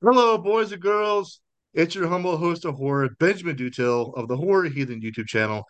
Hello, 0.00 0.38
boys 0.38 0.70
and 0.70 0.80
girls. 0.80 1.40
It's 1.74 1.96
your 1.96 2.06
humble 2.06 2.36
host 2.36 2.64
of 2.64 2.76
horror, 2.76 3.08
Benjamin 3.18 3.56
Dutil 3.56 4.16
of 4.16 4.28
the 4.28 4.36
Horror 4.36 4.68
Heathen 4.68 5.00
YouTube 5.00 5.26
channel 5.26 5.64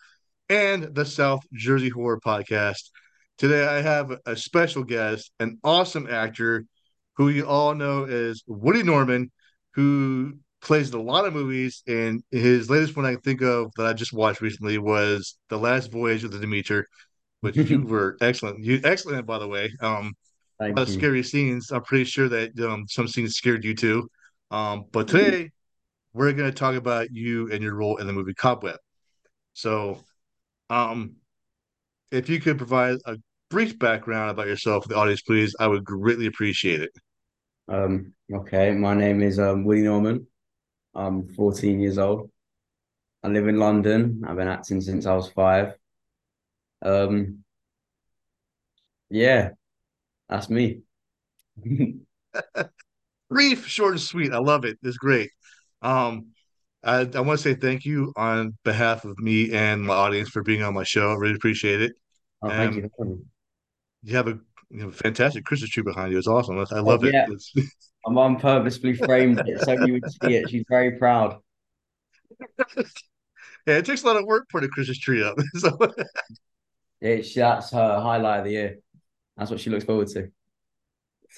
and 0.50 0.94
the 0.94 1.06
South 1.06 1.40
Jersey 1.54 1.88
Horror 1.88 2.20
Podcast. 2.20 2.90
Today, 3.38 3.66
I 3.66 3.80
have 3.80 4.12
a 4.26 4.36
special 4.36 4.84
guest, 4.84 5.32
an 5.40 5.58
awesome 5.64 6.06
actor 6.10 6.66
who 7.16 7.30
you 7.30 7.46
all 7.46 7.74
know 7.74 8.04
as 8.04 8.42
Woody 8.46 8.82
Norman, 8.82 9.32
who 9.72 10.34
plays 10.60 10.90
in 10.90 11.00
a 11.00 11.02
lot 11.02 11.24
of 11.24 11.32
movies. 11.32 11.82
And 11.86 12.22
his 12.30 12.68
latest 12.68 12.98
one 12.98 13.06
I 13.06 13.12
can 13.12 13.22
think 13.22 13.40
of 13.40 13.72
that 13.78 13.86
I 13.86 13.94
just 13.94 14.12
watched 14.12 14.42
recently 14.42 14.76
was 14.76 15.38
The 15.48 15.56
Last 15.56 15.90
Voyage 15.90 16.24
of 16.24 16.32
the 16.32 16.38
Demeter, 16.38 16.86
which 17.40 17.56
you 17.56 17.80
were 17.86 18.18
excellent. 18.20 18.62
You 18.62 18.78
excellent, 18.84 19.24
by 19.26 19.38
the 19.38 19.48
way. 19.48 19.72
Um, 19.80 20.12
a 20.60 20.64
lot 20.64 20.74
Thank 20.74 20.78
of 20.80 20.88
scary 20.90 21.22
scenes. 21.22 21.70
I'm 21.70 21.82
pretty 21.82 22.04
sure 22.04 22.28
that 22.28 22.60
um, 22.60 22.84
some 22.88 23.08
scenes 23.08 23.34
scared 23.36 23.64
you 23.64 23.74
too. 23.74 24.10
Um, 24.50 24.86
but 24.92 25.08
today 25.08 25.50
we're 26.12 26.32
going 26.32 26.50
to 26.50 26.56
talk 26.56 26.74
about 26.74 27.12
you 27.12 27.50
and 27.52 27.62
your 27.62 27.74
role 27.74 27.96
in 27.98 28.06
the 28.06 28.12
movie 28.12 28.34
Cobweb. 28.34 28.78
So, 29.52 30.00
um, 30.70 31.16
if 32.10 32.28
you 32.28 32.40
could 32.40 32.56
provide 32.56 32.96
a 33.04 33.16
brief 33.50 33.78
background 33.78 34.30
about 34.30 34.46
yourself 34.46 34.84
for 34.84 34.88
the 34.88 34.96
audience, 34.96 35.22
please, 35.22 35.54
I 35.60 35.66
would 35.66 35.84
greatly 35.84 36.26
appreciate 36.26 36.80
it. 36.80 36.90
Um, 37.68 38.14
okay, 38.32 38.70
my 38.72 38.94
name 38.94 39.22
is 39.22 39.38
um, 39.38 39.64
Woody 39.64 39.82
Norman. 39.82 40.26
I'm 40.94 41.28
14 41.28 41.80
years 41.80 41.98
old. 41.98 42.30
I 43.22 43.28
live 43.28 43.48
in 43.48 43.58
London. 43.58 44.22
I've 44.26 44.36
been 44.36 44.48
acting 44.48 44.80
since 44.80 45.04
I 45.04 45.14
was 45.14 45.28
five. 45.30 45.74
Um, 46.82 47.44
yeah, 49.10 49.50
that's 50.28 50.48
me. 50.48 50.82
Brief, 53.28 53.66
short, 53.66 53.92
and 53.92 54.00
sweet. 54.00 54.32
I 54.32 54.38
love 54.38 54.64
it. 54.64 54.78
It's 54.82 54.96
great. 54.96 55.30
Um, 55.82 56.28
I, 56.82 57.00
I 57.14 57.20
want 57.20 57.38
to 57.38 57.42
say 57.42 57.54
thank 57.54 57.84
you 57.84 58.12
on 58.16 58.56
behalf 58.64 59.04
of 59.04 59.18
me 59.18 59.52
and 59.52 59.82
my 59.82 59.94
audience 59.94 60.28
for 60.30 60.42
being 60.42 60.62
on 60.62 60.74
my 60.74 60.84
show. 60.84 61.10
I 61.10 61.14
really 61.14 61.34
appreciate 61.34 61.82
it. 61.82 61.92
Oh, 62.42 62.48
thank 62.50 62.76
you. 62.76 62.90
having 62.98 63.26
you 64.02 64.16
have 64.16 64.28
a 64.28 64.38
you 64.70 64.82
know, 64.82 64.90
fantastic 64.90 65.44
Christmas 65.44 65.70
tree 65.70 65.82
behind 65.82 66.12
you. 66.12 66.18
It's 66.18 66.26
awesome. 66.28 66.58
I 66.58 66.80
Oh, 66.80 66.80
love 66.80 67.04
it. 67.04 67.14
yeah, 67.14 67.26
It's, 67.26 67.52
my 68.06 68.12
mum 68.12 68.38
purposefully 68.38 68.94
framed 68.94 69.42
it 69.46 69.60
so 69.62 69.72
you 69.72 69.94
would 69.94 70.08
see 70.10 70.34
it. 70.34 70.50
She's 70.50 70.64
very 70.68 70.92
proud. 70.92 71.38
yeah, 73.66 73.76
it 73.76 73.84
takes 73.86 74.02
a 74.02 74.06
lot 74.06 74.16
of 74.16 74.24
work 74.24 74.48
putting 74.50 74.68
a 74.68 74.72
Christmas 74.72 74.98
tree 74.98 75.22
up. 75.22 75.36
So 75.58 75.76
she, 77.02 77.40
that's 77.40 77.70
her 77.70 78.00
highlight 78.00 78.40
of 78.40 78.44
the 78.46 78.50
year. 78.52 78.78
That's 79.36 79.50
what 79.50 79.60
she 79.60 79.70
looks 79.70 79.84
forward 79.84 80.08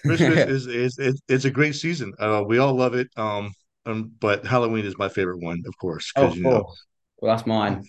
Christmas 0.03 0.31
to. 0.47 0.49
is 0.49 0.67
is 0.67 1.21
it's, 1.29 1.45
a 1.45 1.51
great 1.51 1.75
season. 1.75 2.13
Uh, 2.19 2.43
we 2.47 2.59
all 2.59 2.75
love 2.75 2.95
it. 2.95 3.09
Um, 3.17 3.53
um, 3.87 4.13
but 4.21 4.47
Halloween 4.47 4.85
is 4.85 4.97
my 4.99 5.09
favorite 5.09 5.41
one, 5.41 5.63
of 5.67 5.77
course, 5.79 6.13
Oh, 6.17 6.33
you 6.33 6.43
know. 6.43 6.73
Well, 7.21 7.35
that's 7.35 7.47
mine. 7.47 7.85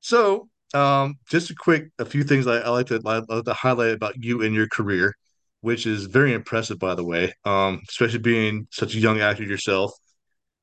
So, 0.00 0.48
um, 0.74 1.16
just 1.28 1.50
a 1.50 1.54
quick, 1.54 1.88
a 1.98 2.04
few 2.04 2.22
things 2.22 2.46
I, 2.46 2.58
I 2.58 2.68
like 2.68 2.86
to 2.86 3.00
I 3.04 3.18
like 3.28 3.44
to 3.44 3.54
highlight 3.54 3.92
about 3.92 4.14
you 4.22 4.42
and 4.42 4.54
your 4.54 4.68
career, 4.68 5.14
which 5.60 5.86
is 5.86 6.06
very 6.06 6.32
impressive, 6.32 6.78
by 6.78 6.94
the 6.94 7.04
way. 7.04 7.32
Um, 7.44 7.82
especially 7.88 8.20
being 8.20 8.68
such 8.70 8.94
a 8.94 8.98
young 8.98 9.20
actor 9.20 9.42
yourself. 9.44 9.92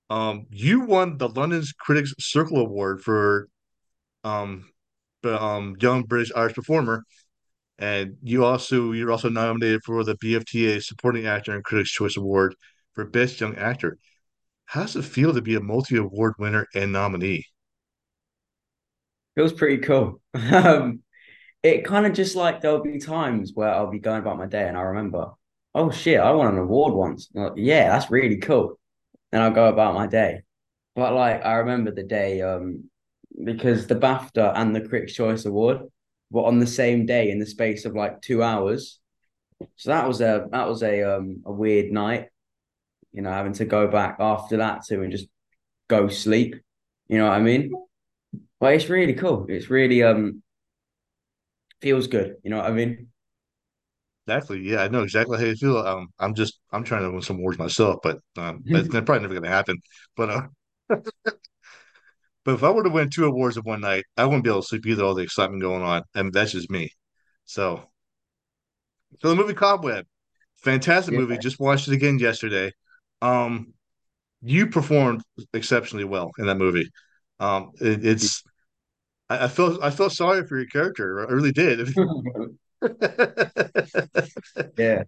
Um, 0.10 0.46
you 0.50 0.82
won 0.82 1.18
the 1.18 1.30
London's 1.30 1.74
Critics 1.74 2.14
Circle 2.20 2.60
Award 2.60 3.02
for 3.02 3.48
um, 4.24 4.70
the 5.24 5.42
um, 5.42 5.76
Young 5.80 6.04
British 6.04 6.32
Irish 6.36 6.54
Performer, 6.54 7.04
and 7.80 8.18
you 8.24 8.46
also 8.46 8.92
you're 8.92 9.12
also 9.12 9.30
nominated 9.30 9.84
for 9.84 10.04
the 10.04 10.16
BAFTA 10.18 10.84
Supporting 10.84 11.28
Actor 11.28 11.54
and 11.54 11.64
Critics' 11.64 11.92
Choice 11.92 12.18
Award 12.18 12.56
for 12.94 13.06
Best 13.06 13.40
Young 13.42 13.56
Actor. 13.56 13.98
How 14.66 14.82
does 14.82 14.96
it 14.96 15.04
feel 15.06 15.34
to 15.34 15.42
be 15.42 15.56
a 15.56 15.62
multi-award 15.62 16.36
winner 16.40 16.68
and 16.76 16.92
nominee? 16.92 17.46
Feels 19.36 19.54
pretty 19.54 19.78
cool. 19.80 20.22
Um, 20.36 21.02
it 21.64 21.86
kind 21.86 22.06
of 22.06 22.14
just 22.14 22.36
like 22.36 22.62
there'll 22.62 22.84
be 22.84 23.00
times 23.00 23.52
where 23.56 23.70
I'll 23.70 23.90
be 23.90 24.00
going 24.00 24.20
about 24.20 24.38
my 24.38 24.48
day 24.48 24.68
and 24.68 24.78
I 24.78 24.82
remember, 24.82 25.32
oh 25.74 25.92
shit, 25.92 26.20
I 26.20 26.32
won 26.32 26.48
an 26.48 26.58
award 26.60 26.94
once. 26.94 27.30
Like, 27.34 27.54
yeah, 27.56 27.90
that's 27.90 28.12
really 28.12 28.38
cool. 28.38 28.80
And 29.32 29.42
I'll 29.42 29.52
go 29.52 29.70
about 29.70 29.96
my 29.96 30.08
day. 30.08 30.42
But 30.96 31.14
like 31.14 31.44
I 31.46 31.56
remember 31.56 31.92
the 31.92 32.04
day 32.04 32.42
um 32.42 32.90
because 33.44 33.88
the 33.88 33.96
BAFTA 33.96 34.54
and 34.56 34.76
the 34.76 34.82
Critics' 34.82 35.14
Choice 35.14 35.46
Award 35.46 35.82
were 36.34 36.46
on 36.46 36.60
the 36.60 36.68
same 36.68 37.06
day 37.06 37.32
in 37.32 37.40
the 37.40 37.46
space 37.46 37.86
of 37.86 37.96
like 37.96 38.22
two 38.22 38.44
hours. 38.44 39.00
So 39.78 39.92
that 39.92 40.08
was 40.08 40.20
a 40.20 40.48
that 40.52 40.68
was 40.68 40.84
a 40.84 41.04
um 41.04 41.44
a 41.46 41.52
weird 41.54 41.92
night, 41.92 42.30
you 43.14 43.22
know, 43.22 43.32
having 43.32 43.54
to 43.54 43.66
go 43.66 43.88
back 43.88 44.18
after 44.20 44.58
that 44.58 44.86
too 44.86 45.04
and 45.04 45.12
just 45.12 45.28
go 45.90 46.10
sleep. 46.10 46.56
You 47.08 47.20
know 47.20 47.28
what 47.28 47.38
I 47.38 47.42
mean? 47.42 47.72
But 48.60 48.74
it's 48.76 48.90
really 48.90 49.14
cool. 49.14 49.46
It's 49.50 49.70
really 49.70 50.04
um 50.04 50.44
feels 51.82 52.08
good. 52.08 52.38
You 52.44 52.50
know 52.50 52.58
what 52.58 52.68
I 52.68 52.72
mean? 52.72 53.08
Exactly. 54.26 54.62
Yeah, 54.62 54.82
I 54.84 54.88
know 54.88 55.04
exactly 55.04 55.38
how 55.38 55.46
you 55.46 55.56
feel. 55.56 55.78
Um, 55.78 56.08
I'm 56.18 56.34
just 56.34 56.60
I'm 56.72 56.84
trying 56.84 57.04
to 57.04 57.12
win 57.12 57.22
some 57.22 57.38
awards 57.38 57.60
myself, 57.60 58.00
but 58.02 58.20
um, 58.38 58.64
that's 58.66 58.88
probably 58.90 59.20
never 59.20 59.34
going 59.34 59.44
to 59.44 59.50
happen. 59.50 59.78
But 60.16 60.30
uh, 60.30 60.48
but 62.46 62.56
if 62.56 62.64
I 62.64 62.72
were 62.72 62.84
to 62.84 62.90
win 62.90 63.10
two 63.10 63.26
awards 63.26 63.58
in 63.58 63.64
one 63.64 63.82
night, 63.82 64.06
I 64.18 64.26
wouldn't 64.26 64.44
be 64.44 64.50
able 64.50 64.62
to 64.62 64.68
sleep 64.68 64.86
either. 64.86 65.04
All 65.04 65.16
the 65.16 65.24
excitement 65.24 65.62
going 65.62 65.82
on, 65.84 66.04
and 66.16 66.34
that's 66.34 66.52
just 66.52 66.70
me. 66.70 66.92
So, 67.46 67.90
so 69.22 69.30
the 69.30 69.36
movie 69.36 69.54
Cobweb, 69.54 70.06
fantastic 70.56 71.14
movie. 71.14 71.38
Just 71.38 71.60
watched 71.60 71.88
it 71.88 71.94
again 71.94 72.20
yesterday. 72.20 72.72
Um, 73.22 73.74
you 74.42 74.68
performed 74.68 75.24
exceptionally 75.54 76.04
well 76.04 76.32
in 76.38 76.48
that 76.48 76.58
movie. 76.58 76.90
Um, 77.40 77.72
it, 77.80 78.06
it's 78.06 78.44
I, 79.30 79.46
I 79.46 79.48
felt 79.48 79.82
I 79.82 79.90
felt 79.90 80.12
sorry 80.12 80.46
for 80.46 80.58
your 80.58 80.68
character. 80.68 81.28
I 81.28 81.32
really 81.32 81.52
did. 81.52 81.90
Yeah. 84.78 85.04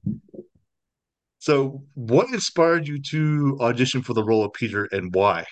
So, 1.39 1.83
what 1.93 2.29
inspired 2.29 2.87
you 2.87 3.01
to 3.11 3.57
audition 3.61 4.01
for 4.01 4.13
the 4.13 4.23
role 4.23 4.45
of 4.45 4.53
Peter 4.53 4.85
and 4.85 5.13
why? 5.13 5.45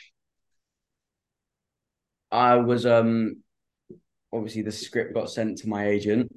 I 2.33 2.55
was 2.55 2.85
um 2.87 3.43
obviously 4.33 4.63
the 4.63 4.71
script 4.71 5.13
got 5.13 5.29
sent 5.29 5.59
to 5.59 5.69
my 5.69 5.87
agent. 5.87 6.33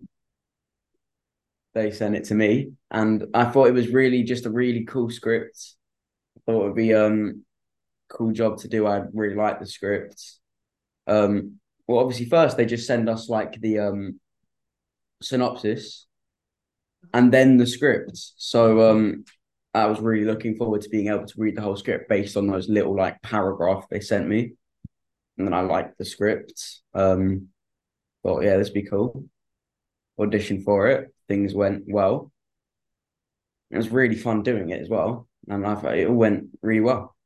They 1.72 1.90
sent 1.90 2.14
it 2.14 2.24
to 2.24 2.34
me 2.34 2.72
and 2.90 3.24
I 3.32 3.46
thought 3.46 3.68
it 3.68 3.74
was 3.74 3.88
really 3.88 4.22
just 4.22 4.44
a 4.44 4.50
really 4.50 4.84
cool 4.84 5.08
script. 5.08 5.74
I 6.36 6.40
thought 6.44 6.60
it 6.60 6.66
would 6.66 6.76
be 6.76 6.94
um 6.94 7.44
cool 8.10 8.32
job 8.32 8.58
to 8.58 8.68
do. 8.68 8.86
I 8.86 9.04
really 9.14 9.36
like 9.36 9.58
the 9.58 9.66
script. 9.66 10.22
Um 11.06 11.60
well 11.88 12.00
obviously 12.00 12.26
first 12.26 12.58
they 12.58 12.66
just 12.66 12.86
send 12.86 13.08
us 13.08 13.30
like 13.30 13.58
the 13.62 13.78
um 13.78 14.20
synopsis 15.22 16.06
and 17.14 17.32
then 17.32 17.56
the 17.56 17.66
script. 17.66 18.18
So 18.36 18.90
um 18.90 19.24
I 19.72 19.86
was 19.86 20.00
really 20.00 20.26
looking 20.26 20.56
forward 20.56 20.82
to 20.82 20.90
being 20.90 21.08
able 21.08 21.26
to 21.26 21.34
read 21.38 21.56
the 21.56 21.62
whole 21.62 21.76
script 21.76 22.10
based 22.10 22.36
on 22.36 22.48
those 22.48 22.68
little 22.68 22.94
like 22.94 23.22
paragraph 23.22 23.86
they 23.88 24.00
sent 24.00 24.28
me. 24.28 24.52
And 25.38 25.46
then 25.46 25.54
I 25.54 25.60
liked 25.60 25.98
the 25.98 26.04
script. 26.04 26.80
Um 26.94 27.48
thought 28.22 28.42
yeah, 28.42 28.56
this 28.56 28.68
would 28.68 28.74
be 28.74 28.82
cool. 28.82 29.24
Audition 30.18 30.62
for 30.62 30.88
it. 30.88 31.14
Things 31.28 31.54
went 31.54 31.84
well. 31.86 32.32
It 33.70 33.76
was 33.76 33.90
really 33.90 34.16
fun 34.16 34.42
doing 34.42 34.70
it 34.70 34.80
as 34.80 34.88
well. 34.88 35.28
And 35.48 35.66
I 35.66 35.74
thought 35.74 35.98
it 35.98 36.08
all 36.08 36.14
went 36.14 36.48
really 36.62 36.80
well. 36.80 37.16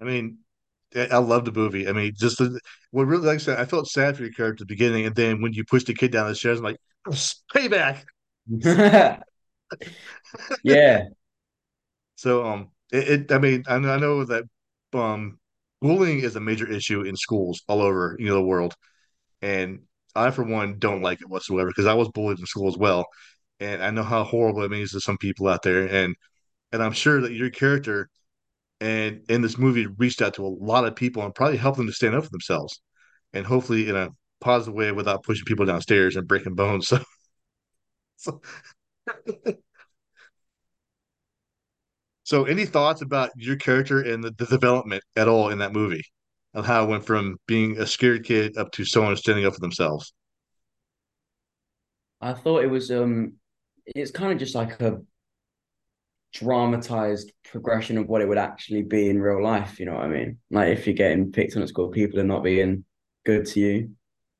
I 0.00 0.04
mean, 0.04 0.38
I, 0.94 1.18
love 1.18 1.44
the 1.44 1.52
movie. 1.52 1.88
I 1.88 1.92
mean, 1.92 2.12
just 2.16 2.38
the, 2.38 2.60
what 2.90 3.06
really, 3.06 3.26
like 3.26 3.36
I 3.36 3.38
said, 3.38 3.58
I 3.58 3.64
felt 3.64 3.88
sad 3.88 4.16
for 4.16 4.22
your 4.22 4.32
character 4.32 4.62
at 4.62 4.68
the 4.68 4.74
beginning, 4.74 5.06
and 5.06 5.14
then 5.14 5.40
when 5.40 5.52
you 5.52 5.64
pushed 5.64 5.86
the 5.86 5.94
kid 5.94 6.12
down 6.12 6.28
the 6.28 6.34
stairs, 6.34 6.58
I'm 6.58 6.64
like, 6.64 6.76
payback. 7.54 8.04
yeah. 10.62 11.04
So, 12.18 12.46
um, 12.46 12.70
it, 12.90 13.08
it 13.08 13.32
I 13.32 13.36
mean, 13.36 13.64
I 13.68 13.78
know 13.78 14.24
that 14.24 14.44
um, 14.98 15.38
bullying 15.82 16.20
is 16.20 16.36
a 16.36 16.40
major 16.40 16.70
issue 16.70 17.02
in 17.02 17.16
schools 17.16 17.62
all 17.68 17.82
over 17.82 18.16
you 18.18 18.26
know 18.28 18.34
the 18.34 18.42
world, 18.42 18.74
and 19.42 19.80
I 20.16 20.30
for 20.32 20.44
one 20.44 20.78
don't 20.78 21.02
like 21.02 21.20
it 21.22 21.28
whatsoever 21.30 21.70
because 21.70 21.86
I 21.86 21.94
was 21.94 22.08
bullied 22.10 22.38
in 22.40 22.46
school 22.46 22.68
as 22.68 22.78
well, 22.78 23.06
and 23.60 23.82
I 23.84 23.90
know 23.90 24.02
how 24.04 24.24
horrible 24.24 24.62
it 24.64 24.70
means 24.70 24.92
to 24.92 25.00
some 25.00 25.18
people 25.18 25.48
out 25.48 25.62
there, 25.62 25.86
and 25.88 26.16
and 26.72 26.82
I'm 26.82 26.92
sure 26.92 27.20
that 27.22 27.32
your 27.34 27.50
character 27.50 28.10
and 28.80 29.22
in 29.28 29.42
this 29.42 29.58
movie 29.58 29.86
reached 29.86 30.22
out 30.22 30.34
to 30.34 30.46
a 30.46 30.48
lot 30.48 30.86
of 30.86 30.96
people 30.96 31.22
and 31.24 31.34
probably 31.34 31.56
helped 31.56 31.78
them 31.78 31.86
to 31.86 31.92
stand 31.92 32.14
up 32.14 32.24
for 32.24 32.30
themselves. 32.30 32.80
And 33.34 33.46
hopefully 33.46 33.88
in 33.88 33.96
a 33.96 34.10
positive 34.40 34.74
way 34.74 34.92
without 34.92 35.24
pushing 35.24 35.44
people 35.46 35.66
downstairs 35.66 36.16
and 36.16 36.28
breaking 36.28 36.54
bones. 36.54 36.92
So, 38.18 38.40
so, 38.40 38.40
so 42.26 42.42
any 42.44 42.66
thoughts 42.66 43.02
about 43.02 43.30
your 43.36 43.54
character 43.54 44.00
and 44.00 44.22
the, 44.22 44.32
the 44.32 44.46
development 44.46 45.04
at 45.14 45.28
all 45.28 45.50
in 45.50 45.58
that 45.58 45.72
movie 45.72 46.02
of 46.54 46.66
how 46.66 46.82
it 46.82 46.88
went 46.88 47.06
from 47.06 47.36
being 47.46 47.78
a 47.78 47.86
scared 47.86 48.24
kid 48.24 48.58
up 48.58 48.72
to 48.72 48.84
someone 48.84 49.16
standing 49.16 49.46
up 49.46 49.54
for 49.54 49.60
themselves? 49.60 50.12
I 52.20 52.32
thought 52.32 52.64
it 52.64 52.70
was 52.70 52.90
um 52.90 53.34
it's 53.86 54.10
kind 54.10 54.32
of 54.32 54.40
just 54.40 54.56
like 54.56 54.80
a 54.80 55.00
dramatized 56.32 57.30
progression 57.44 57.96
of 57.96 58.08
what 58.08 58.22
it 58.22 58.28
would 58.28 58.38
actually 58.38 58.82
be 58.82 59.08
in 59.08 59.22
real 59.22 59.40
life. 59.40 59.78
You 59.78 59.86
know 59.86 59.94
what 59.94 60.06
I 60.06 60.08
mean? 60.08 60.38
Like 60.50 60.76
if 60.76 60.84
you're 60.84 60.96
getting 60.96 61.30
picked 61.30 61.54
on 61.54 61.62
at 61.62 61.68
school, 61.68 61.90
people 61.90 62.18
are 62.18 62.24
not 62.24 62.42
being 62.42 62.84
good 63.24 63.46
to 63.46 63.60
you, 63.60 63.90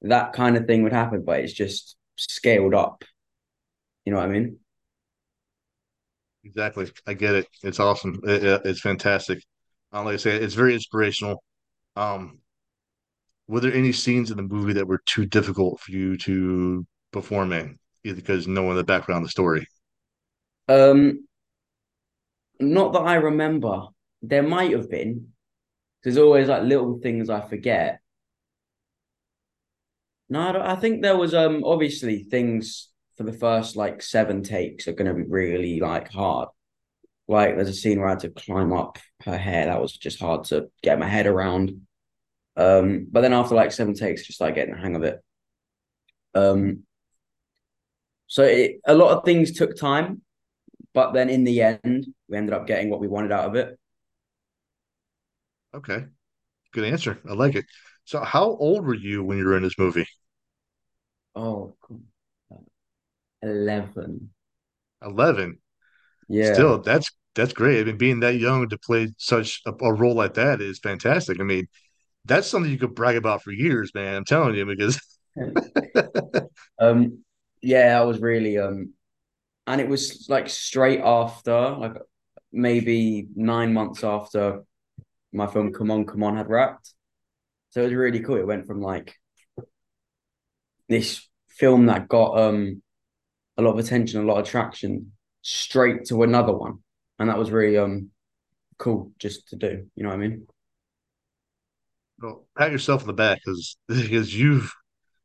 that 0.02 0.32
kind 0.32 0.56
of 0.56 0.66
thing 0.66 0.82
would 0.82 0.92
happen, 0.92 1.22
but 1.24 1.38
it's 1.38 1.52
just 1.52 1.94
scaled 2.16 2.74
up. 2.74 3.04
You 4.04 4.12
know 4.12 4.18
what 4.18 4.28
I 4.28 4.32
mean? 4.32 4.58
Exactly. 6.46 6.90
I 7.06 7.14
get 7.14 7.34
it. 7.34 7.48
It's 7.64 7.80
awesome. 7.80 8.20
It, 8.24 8.62
it's 8.64 8.80
fantastic. 8.80 9.42
Um, 9.92 10.04
like 10.04 10.14
I 10.14 10.18
say, 10.18 10.36
it's 10.36 10.54
very 10.54 10.74
inspirational. 10.74 11.42
Um, 11.96 12.40
were 13.48 13.60
there 13.60 13.72
any 13.72 13.92
scenes 13.92 14.30
in 14.30 14.36
the 14.36 14.42
movie 14.42 14.72
that 14.74 14.86
were 14.86 15.02
too 15.06 15.26
difficult 15.26 15.80
for 15.80 15.90
you 15.92 16.16
to 16.18 16.86
perform 17.12 17.52
in, 17.52 17.78
either 18.04 18.16
because 18.16 18.46
knowing 18.46 18.76
the 18.76 18.84
background 18.84 19.22
of 19.22 19.28
the 19.28 19.30
story? 19.30 19.66
Um, 20.68 21.26
not 22.60 22.92
that 22.92 23.00
I 23.02 23.14
remember. 23.14 23.88
There 24.22 24.42
might 24.42 24.72
have 24.72 24.90
been. 24.90 25.32
There's 26.02 26.18
always 26.18 26.48
like 26.48 26.62
little 26.64 26.98
things 27.00 27.30
I 27.30 27.42
forget. 27.42 28.00
No, 30.28 30.40
I, 30.40 30.72
I 30.72 30.76
think 30.76 31.02
there 31.02 31.16
was 31.16 31.34
um 31.34 31.62
obviously 31.64 32.24
things 32.24 32.88
for 33.16 33.24
the 33.24 33.32
first 33.32 33.76
like 33.76 34.02
seven 34.02 34.42
takes 34.42 34.88
are 34.88 34.92
going 34.92 35.08
to 35.08 35.14
be 35.14 35.28
really 35.28 35.80
like 35.80 36.10
hard. 36.10 36.48
Like 37.28 37.56
there's 37.56 37.68
a 37.68 37.74
scene 37.74 37.98
where 37.98 38.08
I 38.08 38.12
had 38.12 38.20
to 38.20 38.30
climb 38.30 38.72
up 38.72 38.98
her 39.24 39.36
hair. 39.36 39.66
That 39.66 39.80
was 39.80 39.96
just 39.96 40.20
hard 40.20 40.44
to 40.44 40.70
get 40.82 40.98
my 40.98 41.08
head 41.08 41.26
around. 41.26 41.86
Um, 42.56 43.08
but 43.10 43.22
then 43.22 43.32
after 43.32 43.54
like 43.54 43.72
seven 43.72 43.94
takes, 43.94 44.26
just 44.26 44.40
like 44.40 44.54
getting 44.54 44.74
the 44.74 44.80
hang 44.80 44.96
of 44.96 45.02
it. 45.02 45.22
Um, 46.34 46.84
so 48.26 48.42
it, 48.42 48.80
a 48.86 48.94
lot 48.94 49.16
of 49.16 49.24
things 49.24 49.52
took 49.52 49.76
time, 49.76 50.22
but 50.92 51.12
then 51.12 51.28
in 51.30 51.44
the 51.44 51.62
end, 51.62 52.06
we 52.28 52.36
ended 52.36 52.54
up 52.54 52.66
getting 52.66 52.90
what 52.90 53.00
we 53.00 53.08
wanted 53.08 53.32
out 53.32 53.46
of 53.46 53.54
it. 53.54 53.78
Okay, 55.74 56.06
good 56.72 56.84
answer. 56.84 57.20
I 57.28 57.34
like 57.34 57.54
it. 57.54 57.66
So, 58.04 58.20
how 58.20 58.44
old 58.44 58.84
were 58.84 58.94
you 58.94 59.22
when 59.22 59.38
you 59.38 59.44
were 59.44 59.56
in 59.56 59.62
this 59.62 59.78
movie? 59.78 60.06
Oh, 61.34 61.76
11. 63.46 64.30
11. 65.02 65.58
Yeah. 66.28 66.54
Still, 66.54 66.82
that's 66.82 67.10
that's 67.34 67.52
great. 67.52 67.82
I 67.82 67.84
mean, 67.84 67.96
being 67.98 68.20
that 68.20 68.36
young 68.36 68.68
to 68.68 68.78
play 68.78 69.12
such 69.18 69.60
a, 69.66 69.72
a 69.84 69.92
role 69.92 70.14
like 70.14 70.34
that 70.34 70.60
is 70.60 70.78
fantastic. 70.78 71.38
I 71.40 71.44
mean, 71.44 71.68
that's 72.24 72.48
something 72.48 72.70
you 72.70 72.78
could 72.78 72.94
brag 72.94 73.16
about 73.16 73.42
for 73.42 73.52
years, 73.52 73.92
man. 73.94 74.16
I'm 74.16 74.24
telling 74.24 74.54
you, 74.54 74.66
because 74.66 75.00
um, 76.80 77.22
yeah, 77.62 77.98
I 78.00 78.04
was 78.04 78.20
really 78.20 78.58
um, 78.58 78.94
and 79.66 79.80
it 79.80 79.88
was 79.88 80.26
like 80.28 80.48
straight 80.48 81.00
after, 81.00 81.70
like 81.70 81.96
maybe 82.52 83.28
nine 83.34 83.72
months 83.72 84.02
after 84.02 84.62
my 85.32 85.46
film 85.46 85.72
Come 85.72 85.90
On, 85.90 86.04
Come 86.04 86.22
On 86.22 86.36
had 86.36 86.48
wrapped. 86.48 86.94
So 87.70 87.82
it 87.82 87.84
was 87.84 87.94
really 87.94 88.20
cool. 88.20 88.36
It 88.36 88.46
went 88.46 88.66
from 88.66 88.80
like 88.80 89.14
this 90.88 91.28
film 91.48 91.86
that 91.86 92.08
got 92.08 92.38
um 92.38 92.82
a 93.58 93.62
lot 93.62 93.72
of 93.72 93.78
attention, 93.78 94.22
a 94.22 94.26
lot 94.26 94.40
of 94.40 94.46
traction, 94.48 95.12
straight 95.42 96.04
to 96.06 96.22
another 96.22 96.52
one, 96.52 96.78
and 97.18 97.28
that 97.28 97.38
was 97.38 97.50
really 97.50 97.78
um 97.78 98.10
cool 98.78 99.12
just 99.18 99.48
to 99.48 99.56
do. 99.56 99.86
You 99.94 100.02
know 100.04 100.10
what 100.10 100.16
I 100.16 100.18
mean? 100.18 100.46
well, 102.20 102.46
pat 102.56 102.72
yourself 102.72 103.02
on 103.02 103.06
the 103.08 103.12
back 103.12 103.40
because 103.44 103.76
because 103.88 104.34
you've 104.38 104.72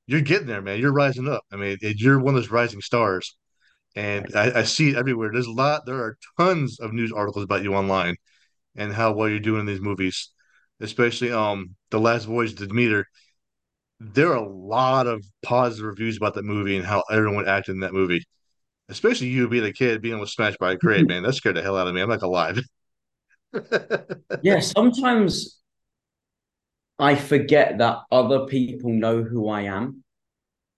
you're 0.07 0.22
getting 0.22 0.48
there, 0.48 0.62
man. 0.62 0.80
You're 0.80 0.94
rising 0.94 1.28
up. 1.28 1.44
I 1.51 1.56
mean, 1.57 1.78
you're 1.81 2.19
one 2.19 2.36
of 2.36 2.42
those 2.42 2.51
rising 2.51 2.81
stars, 2.81 3.36
and 3.95 4.28
I, 4.36 4.62
I 4.62 4.63
see 4.63 4.92
it 4.92 4.98
everywhere. 4.98 5.31
There's 5.33 5.48
a 5.48 5.51
lot. 5.51 5.86
There 5.86 5.98
are 5.98 6.18
tons 6.39 6.80
of 6.80 6.94
news 6.94 7.12
articles 7.13 7.45
about 7.45 7.63
you 7.63 7.75
online 7.75 8.18
and 8.75 8.94
how 8.94 9.13
well 9.13 9.30
you're 9.30 9.39
doing 9.39 9.62
in 9.62 9.66
these 9.68 9.81
movies, 9.81 10.30
especially 10.81 11.31
um 11.31 11.75
the 11.92 12.00
last 12.00 12.25
voyage 12.25 12.56
to 12.56 12.68
Demeter. 12.68 13.07
There 14.03 14.30
are 14.30 14.36
a 14.36 14.50
lot 14.50 15.06
of 15.06 15.24
positive 15.44 15.86
reviews 15.86 16.18
about 16.18 16.33
that 16.33 16.44
movie 16.44 16.75
and 16.75 16.86
how 16.86 17.03
everyone 17.12 17.48
acted 17.48 17.74
in 17.74 17.81
that 17.81 17.94
movie. 17.94 18.25
Especially 18.89 19.27
you 19.27 19.48
being 19.48 19.63
a 19.63 19.71
kid, 19.71 20.01
being 20.01 20.15
almost 20.15 20.33
smashed 20.33 20.57
by 20.57 20.71
a 20.71 20.77
crate, 20.77 21.07
man. 21.07 21.21
That 21.21 21.33
scared 21.33 21.56
the 21.56 21.62
hell 21.62 21.77
out 21.77 21.88
of 21.88 21.94
me. 21.94 22.01
I'm 22.01 22.09
like 22.09 22.19
gonna. 22.19 22.62
Yeah, 24.42 24.59
sometimes 24.59 25.59
I 26.98 27.15
forget 27.15 27.77
that 27.77 28.00
other 28.12 28.48
people 28.48 28.92
know 28.92 29.21
who 29.24 29.50
I 29.50 29.62
am. 29.62 30.04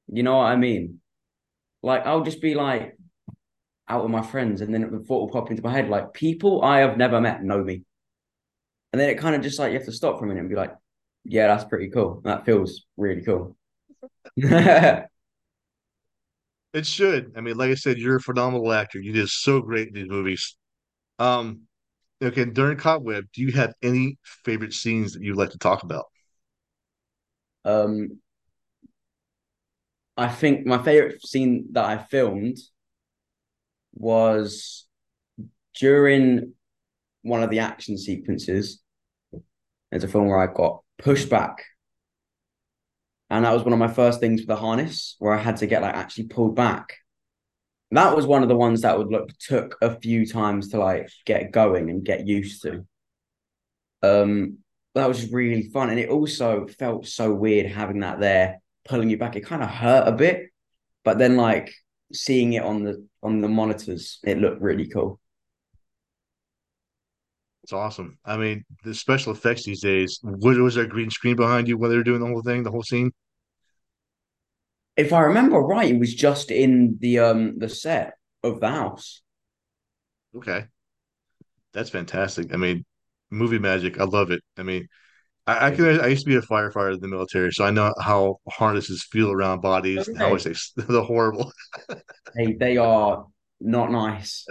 You 0.07 0.23
know 0.23 0.37
what 0.37 0.45
I 0.45 0.57
mean? 0.57 0.99
Like 1.81 2.05
I'll 2.05 2.23
just 2.23 2.41
be 2.41 2.55
like 2.55 2.97
out 3.87 4.03
with 4.03 4.11
my 4.11 4.21
friends, 4.21 4.61
and 4.61 4.73
then 4.73 4.81
the 4.81 4.99
thought 4.99 5.21
will 5.21 5.29
pop 5.29 5.49
into 5.49 5.63
my 5.63 5.71
head 5.71 5.89
like 5.89 6.13
people 6.13 6.61
I 6.61 6.79
have 6.79 6.97
never 6.97 7.21
met 7.21 7.41
know 7.41 7.63
me, 7.63 7.83
and 8.91 8.99
then 8.99 9.09
it 9.09 9.17
kind 9.17 9.35
of 9.35 9.41
just 9.41 9.59
like 9.59 9.71
you 9.71 9.77
have 9.77 9.87
to 9.87 9.93
stop 9.93 10.19
for 10.19 10.25
a 10.25 10.27
minute 10.27 10.41
and 10.41 10.49
be 10.49 10.55
like, 10.55 10.73
yeah, 11.25 11.47
that's 11.47 11.63
pretty 11.65 11.89
cool. 11.89 12.21
That 12.23 12.45
feels 12.45 12.85
really 12.97 13.21
cool. 13.23 13.55
It 16.73 16.85
should. 16.87 17.33
I 17.37 17.41
mean, 17.41 17.57
like 17.57 17.69
I 17.71 17.75
said, 17.75 17.97
you're 17.99 18.15
a 18.17 18.21
phenomenal 18.21 18.71
actor. 18.73 18.99
You 18.99 19.13
did 19.13 19.29
so 19.29 19.61
great 19.61 19.89
in 19.89 19.93
these 19.93 20.09
movies. 20.09 20.55
Um, 21.19 21.63
okay, 22.23 22.45
during 22.45 22.77
Cobweb, 22.77 23.25
do 23.33 23.41
you 23.41 23.53
have 23.53 23.73
any 23.83 24.17
favorite 24.45 24.73
scenes 24.73 25.13
that 25.13 25.23
you'd 25.23 25.37
like 25.37 25.51
to 25.51 25.59
talk 25.59 25.83
about? 25.83 26.05
um, 27.65 28.19
I 30.17 30.27
think 30.29 30.65
my 30.65 30.81
favorite 30.81 31.25
scene 31.25 31.67
that 31.71 31.85
I 31.85 31.97
filmed 31.97 32.57
was 33.95 34.85
during 35.79 36.53
one 37.23 37.43
of 37.43 37.49
the 37.49 37.59
action 37.59 37.97
sequences. 37.97 38.81
There's 39.91 40.03
a 40.03 40.07
film 40.07 40.27
where 40.27 40.39
I 40.39 40.47
got 40.53 40.83
pushed 41.03 41.29
back. 41.29 41.63
And 43.29 43.45
that 43.45 43.53
was 43.53 43.63
one 43.63 43.73
of 43.73 43.79
my 43.79 43.87
first 43.87 44.19
things 44.19 44.41
with 44.41 44.47
the 44.47 44.55
harness 44.55 45.15
where 45.19 45.33
I 45.33 45.41
had 45.41 45.57
to 45.57 45.67
get 45.67 45.81
like 45.81 45.95
actually 45.95 46.27
pulled 46.27 46.55
back. 46.55 46.97
That 47.91 48.15
was 48.15 48.25
one 48.25 48.41
of 48.41 48.49
the 48.49 48.55
ones 48.55 48.81
that 48.81 48.97
would 48.97 49.09
look 49.09 49.29
took 49.37 49.77
a 49.81 49.99
few 49.99 50.25
times 50.25 50.69
to 50.69 50.79
like 50.79 51.09
get 51.25 51.51
going 51.51 51.89
and 51.89 52.03
get 52.03 52.25
used 52.25 52.63
to. 52.63 52.85
Um, 54.01 54.59
that 54.95 55.07
was 55.07 55.31
really 55.31 55.69
fun. 55.69 55.89
And 55.89 55.99
it 55.99 56.09
also 56.09 56.67
felt 56.67 57.07
so 57.07 57.33
weird 57.33 57.67
having 57.67 57.99
that 57.99 58.19
there 58.19 58.61
pulling 58.85 59.09
you 59.09 59.17
back. 59.17 59.35
It 59.35 59.45
kind 59.45 59.63
of 59.63 59.69
hurt 59.69 60.07
a 60.07 60.11
bit, 60.11 60.49
but 61.03 61.17
then 61.17 61.35
like 61.35 61.73
seeing 62.13 62.53
it 62.53 62.63
on 62.63 62.83
the 62.83 63.07
on 63.21 63.41
the 63.41 63.47
monitors, 63.47 64.19
it 64.23 64.37
looked 64.37 64.61
really 64.61 64.87
cool. 64.87 65.19
It's 67.63 67.73
awesome. 67.73 68.17
I 68.25 68.35
mean, 68.35 68.65
the 68.83 68.93
special 68.93 69.31
effects 69.31 69.63
these 69.63 69.81
days, 69.81 70.19
was, 70.21 70.57
was 70.57 70.75
there 70.75 70.83
a 70.83 70.87
green 70.87 71.09
screen 71.09 71.37
behind 71.37 71.67
you 71.67 71.77
when 71.77 71.89
they 71.89 71.95
were 71.95 72.03
doing 72.03 72.19
the 72.19 72.27
whole 72.27 72.41
thing, 72.41 72.63
the 72.63 72.71
whole 72.71 72.83
scene? 72.83 73.11
If 74.97 75.13
I 75.13 75.21
remember 75.21 75.59
right, 75.59 75.91
it 75.91 75.99
was 75.99 76.13
just 76.13 76.51
in 76.51 76.97
the 76.99 77.19
um 77.19 77.57
the 77.57 77.69
set 77.69 78.15
of 78.43 78.59
the 78.59 78.69
house. 78.69 79.21
Okay. 80.35 80.65
That's 81.73 81.89
fantastic. 81.89 82.53
I 82.53 82.57
mean, 82.57 82.85
movie 83.31 83.59
magic. 83.59 83.99
I 83.99 84.03
love 84.03 84.29
it. 84.29 84.41
I 84.57 84.63
mean, 84.63 84.87
I, 85.47 85.67
I 85.67 85.71
can. 85.71 86.01
I 86.01 86.07
used 86.07 86.25
to 86.25 86.29
be 86.29 86.35
a 86.35 86.41
firefighter 86.41 86.93
in 86.93 86.99
the 86.99 87.07
military, 87.07 87.51
so 87.51 87.65
I 87.65 87.71
know 87.71 87.93
how 87.99 88.37
harnesses 88.49 89.07
feel 89.11 89.31
around 89.31 89.61
bodies 89.61 90.07
and 90.07 90.17
how 90.17 90.35
they 90.35 90.53
they're 90.75 91.01
horrible. 91.01 91.51
They 92.35 92.53
they 92.53 92.77
are 92.77 93.25
not 93.59 93.91
nice. 93.91 94.45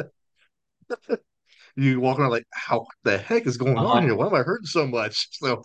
You 1.77 2.01
walk 2.01 2.19
around 2.19 2.31
like, 2.31 2.47
how 2.53 2.87
the 3.05 3.19
heck 3.19 3.47
is 3.47 3.57
going 3.57 3.85
on 3.85 4.03
Uh-huh. 4.03 4.03
here? 4.03 4.15
Why 4.15 4.27
am 4.27 4.35
I 4.35 4.43
hurting 4.43 4.67
so 4.67 4.87
much? 4.87 5.29
So 5.41 5.65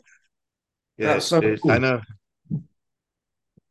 yeah, 0.97 1.19
That's 1.19 1.25
so 1.25 1.41
it, 1.41 1.61
I 1.67 1.79
know, 1.79 2.01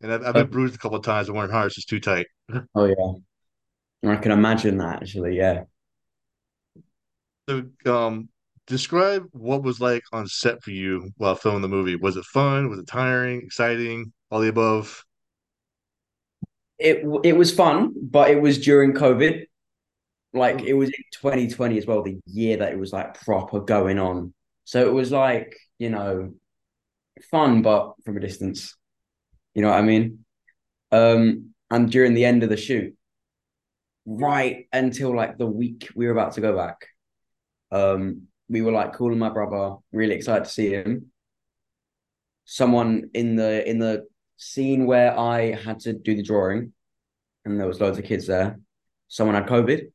and 0.02 0.12
I've, 0.12 0.24
I've 0.24 0.34
been 0.34 0.48
bruised 0.48 0.74
a 0.74 0.78
couple 0.78 0.98
of 0.98 1.04
times 1.04 1.28
I'm 1.28 1.34
wearing 1.36 1.50
harnesses 1.50 1.84
too 1.84 2.00
tight. 2.00 2.26
oh 2.74 2.84
yeah, 2.86 3.12
I 4.12 4.16
can 4.16 4.32
imagine 4.32 4.78
that 4.78 5.02
actually. 5.02 5.36
Yeah. 5.36 5.64
So, 7.48 7.66
um, 7.86 8.28
describe 8.66 9.26
what 9.32 9.62
was 9.62 9.80
like 9.80 10.02
on 10.12 10.26
set 10.26 10.62
for 10.62 10.70
you 10.70 11.10
while 11.16 11.34
filming 11.36 11.62
the 11.62 11.68
movie. 11.68 11.96
Was 11.96 12.16
it 12.16 12.24
fun? 12.24 12.68
Was 12.68 12.78
it 12.78 12.86
tiring? 12.86 13.42
Exciting? 13.42 14.12
All 14.30 14.40
the 14.40 14.48
above? 14.48 15.04
It 16.78 17.04
it 17.24 17.32
was 17.36 17.52
fun, 17.54 17.94
but 18.02 18.30
it 18.30 18.40
was 18.40 18.58
during 18.58 18.92
COVID. 18.92 19.46
Like 20.36 20.62
it 20.62 20.74
was 20.74 20.88
in 20.88 21.02
2020 21.12 21.78
as 21.78 21.86
well, 21.86 22.02
the 22.02 22.18
year 22.26 22.58
that 22.58 22.72
it 22.72 22.78
was 22.78 22.92
like 22.92 23.20
proper 23.22 23.60
going 23.60 23.98
on. 23.98 24.34
So 24.64 24.86
it 24.86 24.92
was 24.92 25.12
like, 25.12 25.56
you 25.78 25.90
know, 25.90 26.34
fun, 27.30 27.62
but 27.62 27.94
from 28.04 28.16
a 28.16 28.20
distance. 28.20 28.76
You 29.54 29.62
know 29.62 29.70
what 29.70 29.78
I 29.78 29.82
mean? 29.82 30.24
Um, 30.92 31.54
and 31.70 31.90
during 31.90 32.14
the 32.14 32.24
end 32.24 32.42
of 32.42 32.48
the 32.48 32.56
shoot, 32.56 32.94
right 34.04 34.66
until 34.72 35.14
like 35.14 35.38
the 35.38 35.46
week 35.46 35.88
we 35.94 36.06
were 36.06 36.12
about 36.12 36.32
to 36.32 36.40
go 36.40 36.56
back, 36.56 36.86
um, 37.72 38.22
we 38.48 38.62
were 38.62 38.72
like 38.72 38.92
calling 38.92 39.18
my 39.18 39.30
brother, 39.30 39.76
really 39.92 40.14
excited 40.14 40.44
to 40.44 40.50
see 40.50 40.70
him. 40.70 41.10
Someone 42.44 43.10
in 43.14 43.34
the 43.34 43.68
in 43.68 43.78
the 43.78 44.06
scene 44.36 44.86
where 44.86 45.18
I 45.18 45.52
had 45.52 45.80
to 45.80 45.92
do 45.92 46.14
the 46.14 46.22
drawing, 46.22 46.72
and 47.44 47.58
there 47.58 47.66
was 47.66 47.80
loads 47.80 47.98
of 47.98 48.04
kids 48.04 48.26
there. 48.26 48.60
someone 49.08 49.34
had 49.34 49.46
COVID, 49.46 49.90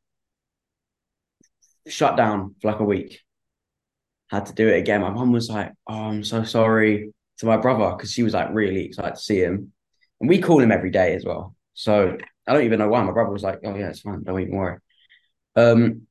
shut 1.87 2.17
down 2.17 2.55
for 2.61 2.71
like 2.71 2.79
a 2.79 2.85
week. 2.85 3.19
Had 4.29 4.45
to 4.47 4.53
do 4.53 4.67
it 4.67 4.77
again. 4.77 5.01
My 5.01 5.09
mum 5.09 5.31
was 5.31 5.49
like, 5.49 5.71
"Oh, 5.87 5.93
I'm 5.93 6.23
so 6.23 6.43
sorry." 6.43 7.13
To 7.39 7.47
my 7.47 7.57
brother 7.57 7.95
because 7.95 8.11
she 8.11 8.21
was 8.21 8.35
like 8.35 8.49
really 8.53 8.85
excited 8.85 9.15
to 9.15 9.21
see 9.21 9.39
him, 9.39 9.73
and 10.19 10.29
we 10.29 10.39
call 10.39 10.59
him 10.59 10.71
every 10.71 10.91
day 10.91 11.15
as 11.15 11.25
well. 11.25 11.55
So 11.73 12.17
I 12.47 12.53
don't 12.53 12.65
even 12.65 12.77
know 12.77 12.87
why. 12.87 13.01
My 13.03 13.11
brother 13.11 13.31
was 13.31 13.43
like, 13.43 13.61
"Oh 13.63 13.75
yeah, 13.75 13.89
it's 13.89 14.01
fine. 14.01 14.23
Don't 14.23 14.39
even 14.39 14.55
worry." 14.55 14.77
Um, 15.55 16.07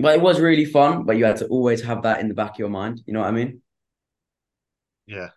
but 0.00 0.16
it 0.16 0.20
was 0.20 0.40
really 0.40 0.64
fun. 0.64 1.04
But 1.04 1.16
you 1.16 1.24
had 1.24 1.36
to 1.36 1.46
always 1.46 1.82
have 1.82 2.02
that 2.02 2.20
in 2.20 2.28
the 2.28 2.34
back 2.34 2.52
of 2.52 2.58
your 2.58 2.70
mind. 2.70 3.02
You 3.06 3.14
know 3.14 3.20
what 3.20 3.28
I 3.28 3.32
mean? 3.32 3.62
Yeah, 5.06 5.28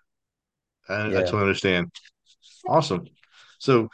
I, 0.90 1.06
I 1.06 1.10
totally 1.10 1.42
understand. 1.42 1.92
Awesome. 2.68 3.06
So 3.60 3.90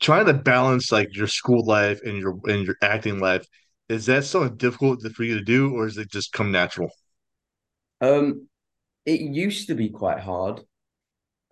trying 0.00 0.26
to 0.26 0.34
balance 0.34 0.92
like 0.92 1.16
your 1.16 1.26
school 1.26 1.64
life 1.64 2.00
and 2.04 2.18
your 2.18 2.38
and 2.44 2.66
your 2.66 2.76
acting 2.82 3.20
life, 3.20 3.46
is 3.88 4.06
that 4.06 4.24
something 4.24 4.56
difficult 4.56 5.02
for 5.12 5.24
you 5.24 5.38
to 5.38 5.44
do, 5.44 5.74
or 5.74 5.86
does 5.86 5.98
it 5.98 6.10
just 6.10 6.32
come 6.32 6.50
natural? 6.50 6.90
Um, 8.00 8.48
it 9.06 9.20
used 9.20 9.68
to 9.68 9.74
be 9.74 9.88
quite 9.90 10.20
hard. 10.20 10.62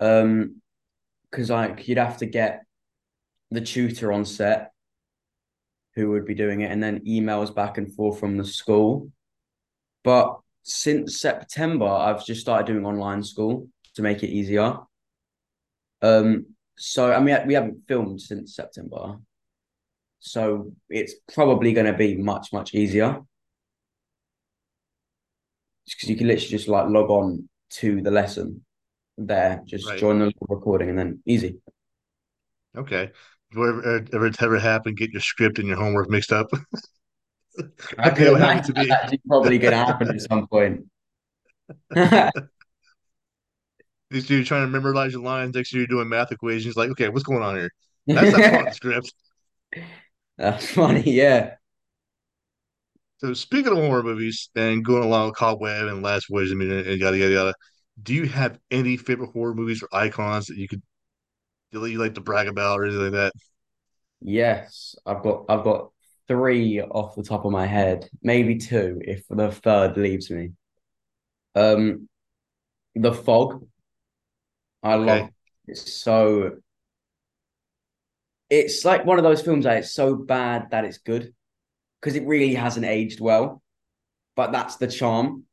Um, 0.00 0.62
because 1.30 1.50
like 1.50 1.88
you'd 1.88 1.98
have 1.98 2.18
to 2.18 2.26
get 2.26 2.64
the 3.50 3.60
tutor 3.60 4.12
on 4.12 4.24
set 4.24 4.72
who 5.94 6.10
would 6.10 6.24
be 6.24 6.34
doing 6.34 6.60
it, 6.62 6.70
and 6.70 6.82
then 6.82 7.00
emails 7.00 7.54
back 7.54 7.76
and 7.78 7.92
forth 7.94 8.18
from 8.18 8.36
the 8.38 8.44
school. 8.44 9.10
But 10.04 10.38
since 10.62 11.20
September, 11.20 11.86
I've 11.86 12.24
just 12.24 12.40
started 12.40 12.66
doing 12.66 12.86
online 12.86 13.22
school 13.22 13.68
to 13.94 14.02
make 14.02 14.22
it 14.22 14.30
easier. 14.30 14.78
Um, 16.00 16.46
so 16.78 17.12
I 17.12 17.20
mean, 17.20 17.36
we 17.46 17.54
haven't 17.54 17.82
filmed 17.86 18.20
since 18.20 18.56
September, 18.56 19.18
so 20.22 20.72
it's 20.88 21.14
probably 21.34 21.72
going 21.72 21.86
to 21.86 21.92
be 21.92 22.16
much 22.16 22.52
much 22.52 22.74
easier 22.74 23.20
because 25.86 26.08
you 26.08 26.16
can 26.16 26.26
literally 26.28 26.48
just 26.50 26.68
like 26.68 26.88
log 26.88 27.10
on 27.10 27.48
to 27.70 28.00
the 28.02 28.10
lesson 28.10 28.64
there, 29.18 29.62
just 29.66 29.86
Right. 29.88 29.98
join 29.98 30.18
the 30.20 30.32
recording, 30.48 30.88
and 30.90 30.98
then 30.98 31.22
easy. 31.26 31.60
Okay. 32.76 33.10
Uh, 33.56 33.62
ever, 33.62 34.02
ever, 34.14 34.30
ever 34.40 34.58
happen 34.58 34.94
get 34.94 35.10
your 35.12 35.20
script 35.20 35.58
and 35.58 35.68
your 35.68 35.76
homework 35.76 36.08
mixed 36.08 36.32
up? 36.32 36.48
I 37.98 38.10
could 38.10 38.28
what 38.30 38.40
happened 38.40 38.64
imagine 38.64 38.74
to 38.74 38.86
that's 38.88 39.12
me. 39.12 39.18
probably 39.26 39.58
going 39.58 39.72
to 39.72 39.78
happen 39.78 40.08
at 40.10 40.20
some 40.20 40.46
point. 40.46 40.86
These 44.10 44.28
you're 44.30 44.44
trying 44.44 44.66
to 44.66 44.70
memorize 44.70 45.12
your 45.12 45.22
lines. 45.22 45.54
Next, 45.54 45.72
you're 45.72 45.86
doing 45.86 46.08
math 46.08 46.32
equations. 46.32 46.76
Like, 46.76 46.90
okay, 46.90 47.08
what's 47.08 47.24
going 47.24 47.42
on 47.42 47.56
here? 47.56 47.70
That's 48.14 48.30
not 48.30 48.48
part 48.48 48.62
of 48.62 48.68
the 48.70 48.74
script. 48.74 49.12
funny, 50.74 51.02
yeah. 51.06 51.56
So 53.18 53.34
speaking 53.34 53.72
of 53.72 53.78
horror 53.78 54.02
movies 54.02 54.50
and 54.56 54.84
going 54.84 55.04
along 55.04 55.26
with 55.28 55.36
Cobweb 55.36 55.86
and 55.88 56.02
Last 56.02 56.26
Voyage 56.28 56.50
of 56.50 56.60
and 56.60 56.70
yada 57.00 57.16
yada 57.16 57.32
yada, 57.32 57.54
do 58.02 58.14
you 58.14 58.24
have 58.26 58.58
any 58.70 58.96
favorite 58.96 59.30
horror 59.32 59.54
movies 59.54 59.82
or 59.82 59.88
icons 59.92 60.46
that 60.48 60.56
you 60.56 60.68
could 60.68 60.82
that 61.72 61.90
you 61.90 61.98
like 61.98 62.14
to 62.16 62.22
brag 62.22 62.48
about 62.48 62.80
or 62.80 62.84
anything 62.86 63.02
like 63.04 63.12
that? 63.12 63.32
Yes, 64.20 64.94
I've 65.06 65.22
got 65.22 65.44
I've 65.48 65.64
got 65.64 65.90
three 66.28 66.80
off 66.80 67.14
the 67.16 67.22
top 67.22 67.44
of 67.44 67.52
my 67.52 67.66
head, 67.66 68.08
maybe 68.22 68.56
two 68.58 69.00
if 69.04 69.26
the 69.28 69.50
third 69.50 69.96
leaves 69.96 70.30
me. 70.30 70.52
Um, 71.54 72.08
The 72.96 73.12
Fog. 73.14 73.68
I 74.82 74.94
love 74.94 75.18
Okay. 75.18 75.32
it's 75.66 75.92
so 75.92 76.58
it's 78.52 78.84
like 78.84 79.06
one 79.06 79.16
of 79.16 79.24
those 79.24 79.40
films 79.40 79.64
that 79.64 79.78
it's 79.78 79.94
so 79.94 80.14
bad 80.14 80.68
that 80.72 80.84
it's 80.84 80.98
good 80.98 81.32
because 81.98 82.16
it 82.16 82.26
really 82.26 82.54
hasn't 82.54 82.84
aged 82.84 83.18
well, 83.18 83.62
but 84.36 84.52
that's 84.52 84.76
the 84.76 84.88
charm. 84.88 85.44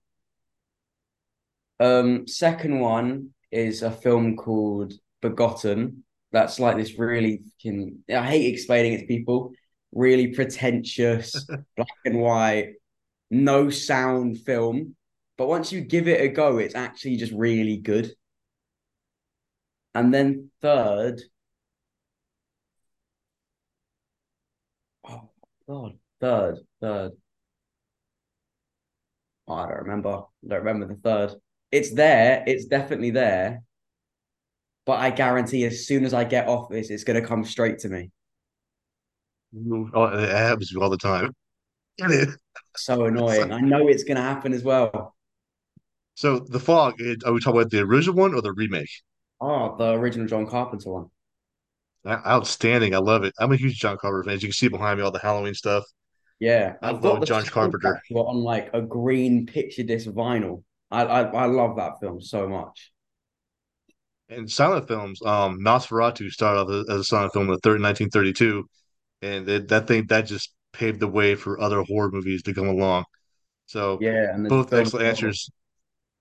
Um, 1.80 2.28
second 2.28 2.82
one 2.82 3.30
is 3.52 3.84
a 3.84 3.92
film 3.92 4.36
called 4.36 4.92
Begotten. 5.22 6.04
That's 6.34 6.60
like 6.60 6.76
this 6.76 7.00
really 7.00 7.44
can 7.62 8.04
I 8.10 8.26
hate 8.26 8.54
explaining 8.54 8.94
it 8.94 9.00
to 9.00 9.06
people. 9.06 9.54
Really 9.94 10.28
pretentious, 10.28 11.48
black 11.78 11.88
and 12.04 12.20
white, 12.20 12.74
no 13.32 13.70
sound 13.70 14.40
film. 14.40 14.98
But 15.38 15.48
once 15.48 15.72
you 15.72 15.80
give 15.80 16.10
it 16.10 16.20
a 16.20 16.28
go, 16.28 16.58
it's 16.58 16.76
actually 16.76 17.16
just 17.16 17.32
really 17.32 17.78
good. 17.78 18.12
And 19.96 20.14
then 20.14 20.52
third, 20.62 21.22
God, 25.70 25.94
third, 26.20 26.58
third. 26.82 27.12
Oh, 29.48 29.54
I 29.54 29.68
don't 29.68 29.78
remember. 29.84 30.10
I 30.10 30.48
don't 30.48 30.66
remember 30.66 30.88
the 30.88 31.00
third. 31.00 31.36
It's 31.72 31.94
there. 31.94 32.44
It's 32.48 32.66
definitely 32.66 33.12
there. 33.12 33.62
But 34.88 35.00
I 35.00 35.12
guarantee 35.12 35.66
as 35.66 35.86
soon 35.86 36.06
as 36.06 36.14
I 36.16 36.24
get 36.24 36.48
off 36.48 36.70
this, 36.70 36.90
it's 36.90 37.04
going 37.04 37.22
to 37.22 37.28
come 37.28 37.46
straight 37.46 37.78
to 37.80 37.90
me. 37.90 38.10
Oh, 39.94 40.06
it 40.06 40.30
happens 40.30 40.76
all 40.76 40.90
the 40.90 40.98
time. 40.98 41.36
So, 42.76 43.06
annoying. 43.06 43.52
I 43.52 43.60
know 43.60 43.88
it's 43.88 44.04
going 44.04 44.18
to 44.18 44.24
happen 44.24 44.54
as 44.54 44.64
well. 44.64 45.16
so 46.16 46.40
the 46.40 46.60
fog. 46.60 47.00
Are 47.26 47.34
we 47.34 47.40
talking 47.40 47.62
about 47.62 47.70
the 47.70 47.82
original 47.82 48.16
one 48.16 48.34
or 48.34 48.42
the 48.42 48.54
remake? 48.54 48.90
Oh, 49.40 49.76
the 49.78 49.92
original 49.92 50.26
John 50.26 50.48
Carpenter 50.48 50.90
one. 50.92 51.10
Outstanding. 52.08 52.96
I 52.96 53.00
love 53.00 53.24
it. 53.24 53.34
I'm 53.40 53.52
a 53.52 53.58
huge 53.58 53.80
John 53.80 53.98
Carpenter 53.98 54.24
fan. 54.24 54.34
As 54.36 54.44
you 54.44 54.50
can 54.50 54.54
see 54.54 54.68
behind 54.68 54.98
me, 55.00 55.04
all 55.06 55.12
the 55.12 55.20
Halloween 55.20 55.54
stuff. 55.54 55.84
Yeah, 56.40 56.78
I 56.82 56.90
I've 56.90 57.02
love 57.04 57.26
John 57.26 57.46
Carpenter. 57.46 58.00
soundtrack 58.00 58.04
to 58.08 58.16
it 58.16 58.22
on 58.22 58.38
like 58.38 58.70
a 58.74 58.82
green 58.82 59.46
picture 59.46 59.84
disc 59.84 60.08
vinyl. 60.10 60.64
I, 60.92 61.04
I 61.04 61.22
I 61.24 61.46
love 61.46 61.76
that 61.78 62.00
film 62.00 62.22
so 62.22 62.48
much. 62.48 62.92
And 64.30 64.50
silent 64.50 64.88
films, 64.88 65.22
um, 65.24 65.60
Nosferatu 65.60 66.30
started 66.30 66.60
off 66.62 66.90
as 66.90 67.00
a 67.00 67.04
silent 67.04 67.34
film 67.34 67.48
in 67.48 67.54
the 67.54 67.60
third 67.60 67.82
1932, 67.82 68.70
and 69.24 69.50
it, 69.50 69.68
that 69.70 69.88
thing 69.88 70.06
that 70.08 70.22
just 70.28 70.54
paved 70.72 71.00
the 71.00 71.08
way 71.08 71.36
for 71.36 71.60
other 71.60 71.82
horror 71.84 72.12
movies 72.12 72.44
to 72.44 72.54
come 72.54 72.68
along. 72.68 73.06
So 73.68 73.98
Yeah, 74.02 74.34
and 74.34 74.46
both 74.48 74.72
excellent 74.74 75.06
answers. 75.08 75.50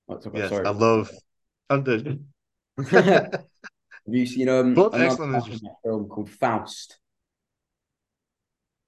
Oh, 0.08 0.18
sorry. 0.20 0.32
Yes, 0.32 0.52
I 0.64 0.70
love. 0.70 1.10
I'm 1.70 1.84
Have 4.08 4.14
you 4.14 4.24
seen 4.24 4.48
um 4.48 4.72
both 4.72 4.94
excellent 4.94 5.34
answers. 5.34 5.62
film 5.84 6.08
called 6.08 6.30
Faust? 6.30 6.98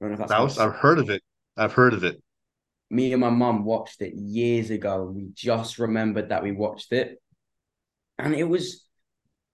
I 0.00 0.06
don't 0.06 0.12
know 0.12 0.14
if 0.14 0.28
that's 0.28 0.32
Faust. 0.32 0.58
I've 0.58 0.76
heard 0.76 0.98
of 0.98 1.10
it. 1.10 1.22
I've 1.58 1.74
heard 1.74 1.92
of 1.92 2.04
it. 2.04 2.22
me 2.88 3.12
and 3.12 3.20
my 3.20 3.28
mum 3.28 3.64
watched 3.64 4.00
it 4.00 4.14
years 4.14 4.70
ago, 4.70 5.06
and 5.06 5.14
we 5.14 5.28
just 5.34 5.78
remembered 5.78 6.30
that 6.30 6.42
we 6.42 6.52
watched 6.52 6.92
it, 6.92 7.20
and 8.18 8.34
it 8.34 8.44
was. 8.44 8.86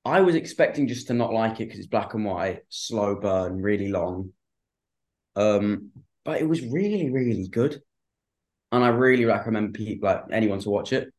I 0.04 0.20
was 0.20 0.36
expecting 0.36 0.86
just 0.86 1.08
to 1.08 1.14
not 1.14 1.32
like 1.32 1.54
it 1.54 1.64
because 1.64 1.80
it's 1.80 1.88
black 1.88 2.14
and 2.14 2.24
white, 2.24 2.60
slow 2.68 3.16
burn, 3.16 3.60
really 3.60 3.88
long. 3.88 4.30
Um, 5.34 5.90
but 6.24 6.40
it 6.40 6.48
was 6.48 6.60
really, 6.62 7.10
really 7.10 7.48
good, 7.48 7.82
and 8.70 8.84
I 8.84 8.88
really 8.90 9.24
recommend 9.24 9.74
people 9.74 10.08
like 10.08 10.26
anyone 10.30 10.60
to 10.60 10.70
watch 10.70 10.92
it. 10.92 11.12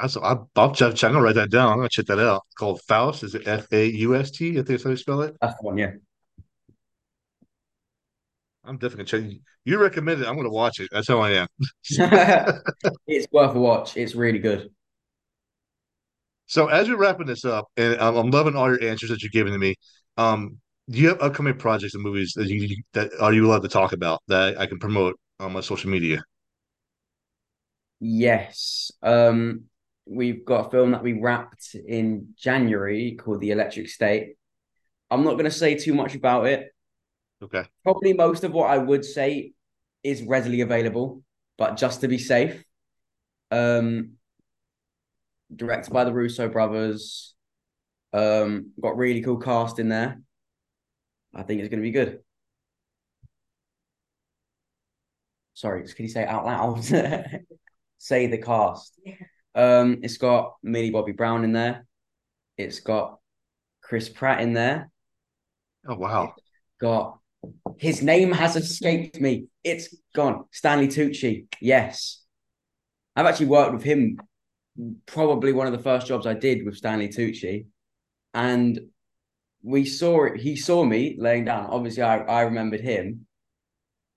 Also, 0.00 0.20
I'll, 0.20 0.50
I'll 0.56 0.72
check. 0.74 1.04
I'm 1.04 1.12
gonna 1.12 1.22
write 1.22 1.34
that 1.36 1.50
down. 1.50 1.72
I'm 1.72 1.78
gonna 1.78 1.88
check 1.88 2.06
that 2.06 2.18
out. 2.18 2.42
It's 2.46 2.54
called 2.54 2.80
Faust. 2.82 3.22
Is 3.22 3.34
it 3.34 3.46
F 3.46 3.66
A 3.72 3.86
U 3.86 4.16
S 4.16 4.30
T? 4.30 4.50
I 4.50 4.54
think 4.54 4.66
that's 4.66 4.84
how 4.84 4.90
you 4.90 4.96
spell 4.96 5.22
it. 5.22 5.36
That's 5.40 5.58
the 5.60 5.66
one, 5.66 5.78
yeah. 5.78 5.92
I'm 8.64 8.78
definitely 8.78 9.04
gonna 9.04 9.30
check. 9.30 9.38
You 9.64 9.80
recommend 9.80 10.22
it. 10.22 10.28
I'm 10.28 10.36
gonna 10.36 10.50
watch 10.50 10.80
it. 10.80 10.88
That's 10.92 11.08
how 11.08 11.20
I 11.20 11.32
am. 11.32 11.46
It's 13.06 13.26
worth 13.32 13.54
a 13.54 13.58
watch. 13.58 13.96
It's 13.96 14.14
really 14.14 14.38
good. 14.38 14.70
So 16.46 16.68
as 16.68 16.88
we're 16.88 16.96
wrapping 16.96 17.26
this 17.26 17.44
up, 17.44 17.66
and 17.76 18.00
I'm, 18.00 18.16
I'm 18.16 18.30
loving 18.30 18.56
all 18.56 18.68
your 18.68 18.82
answers 18.82 19.10
that 19.10 19.22
you're 19.22 19.30
giving 19.30 19.52
to 19.52 19.58
me. 19.58 19.74
Um, 20.16 20.58
do 20.88 20.98
you 20.98 21.08
have 21.08 21.20
upcoming 21.20 21.58
projects 21.58 21.94
and 21.94 22.02
movies 22.02 22.32
that 22.36 22.46
you 22.46 22.82
that 22.92 23.10
are 23.20 23.32
you 23.32 23.46
allowed 23.46 23.62
to 23.62 23.68
talk 23.68 23.92
about 23.92 24.22
that 24.28 24.58
I 24.58 24.66
can 24.66 24.78
promote 24.78 25.18
on 25.40 25.52
my 25.52 25.60
social 25.60 25.90
media? 25.90 26.22
Yes. 28.00 28.92
Um, 29.02 29.64
we've 30.06 30.44
got 30.44 30.66
a 30.66 30.70
film 30.70 30.92
that 30.92 31.02
we 31.02 31.14
wrapped 31.14 31.74
in 31.74 32.34
January 32.36 33.16
called 33.16 33.40
The 33.40 33.50
Electric 33.50 33.88
State. 33.88 34.36
I'm 35.10 35.24
not 35.24 35.32
going 35.32 35.44
to 35.44 35.50
say 35.50 35.74
too 35.74 35.94
much 35.94 36.14
about 36.14 36.46
it. 36.46 36.72
Okay. 37.42 37.64
Probably 37.82 38.12
most 38.12 38.44
of 38.44 38.52
what 38.52 38.70
I 38.70 38.78
would 38.78 39.04
say 39.04 39.52
is 40.02 40.22
readily 40.22 40.60
available, 40.60 41.22
but 41.58 41.76
just 41.76 42.00
to 42.00 42.08
be 42.08 42.18
safe, 42.18 42.64
um, 43.50 44.12
directed 45.54 45.92
by 45.92 46.04
the 46.04 46.12
Russo 46.12 46.48
brothers. 46.48 47.34
Um, 48.12 48.70
got 48.80 48.96
really 48.96 49.20
cool 49.20 49.36
cast 49.38 49.78
in 49.78 49.88
there. 49.88 50.20
I 51.34 51.42
think 51.42 51.60
it's 51.60 51.68
going 51.68 51.80
to 51.80 51.86
be 51.86 51.90
good. 51.90 52.20
Sorry, 55.54 55.86
can 55.86 56.04
you 56.04 56.10
say 56.10 56.22
it 56.22 56.28
out 56.28 56.46
loud? 56.46 56.84
say 57.98 58.26
the 58.26 58.38
cast. 58.38 58.98
Um, 59.56 60.00
it's 60.02 60.18
got 60.18 60.56
Millie 60.62 60.90
Bobby 60.90 61.12
Brown 61.12 61.42
in 61.42 61.52
there. 61.52 61.86
It's 62.58 62.80
got 62.80 63.18
Chris 63.82 64.08
Pratt 64.08 64.42
in 64.42 64.52
there. 64.52 64.90
Oh 65.88 65.96
wow. 65.96 66.34
Got 66.78 67.18
his 67.78 68.02
name 68.02 68.32
has 68.32 68.56
escaped 68.56 69.20
me. 69.20 69.46
It's 69.64 69.94
gone. 70.14 70.44
Stanley 70.50 70.88
Tucci. 70.88 71.46
Yes. 71.60 72.22
I've 73.14 73.26
actually 73.26 73.46
worked 73.46 73.72
with 73.72 73.82
him. 73.82 74.20
Probably 75.06 75.52
one 75.52 75.66
of 75.66 75.72
the 75.72 75.82
first 75.82 76.06
jobs 76.06 76.26
I 76.26 76.34
did 76.34 76.66
with 76.66 76.76
Stanley 76.76 77.08
Tucci. 77.08 77.66
And 78.34 78.78
we 79.62 79.86
saw 79.86 80.24
it. 80.26 80.40
He 80.40 80.56
saw 80.56 80.84
me 80.84 81.16
laying 81.18 81.46
down. 81.46 81.66
Obviously, 81.66 82.02
I, 82.02 82.18
I 82.18 82.42
remembered 82.42 82.80
him. 82.80 83.26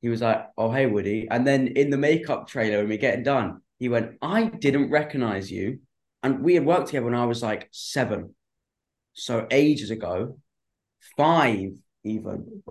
He 0.02 0.10
was 0.10 0.22
like, 0.22 0.48
Oh, 0.58 0.72
hey, 0.72 0.86
Woody. 0.86 1.28
And 1.30 1.48
then 1.48 1.68
in 1.68 1.92
the 1.92 1.98
makeup 1.98 2.48
trailer, 2.48 2.80
when 2.80 2.90
we 2.90 2.98
get 2.98 3.24
done, 3.24 3.62
he 3.80 3.90
went, 3.90 4.18
I 4.22 4.44
didn't 4.44 4.92
recognize 4.92 5.52
you. 5.52 5.80
And 6.22 6.44
we 6.44 6.54
had 6.54 6.66
worked 6.66 6.88
together 6.88 7.06
when 7.06 7.16
I 7.16 7.26
was 7.26 7.42
like 7.42 7.70
seven. 7.72 8.36
So 9.14 9.48
ages 9.50 9.90
ago, 9.90 10.38
five 11.18 11.72
even. 12.04 12.64